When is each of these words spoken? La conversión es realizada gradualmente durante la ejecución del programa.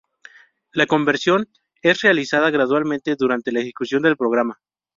La 0.71 0.87
conversión 0.87 1.47
es 1.83 2.01
realizada 2.01 2.49
gradualmente 2.49 3.15
durante 3.15 3.51
la 3.51 3.59
ejecución 3.59 4.01
del 4.01 4.17
programa. 4.17 4.59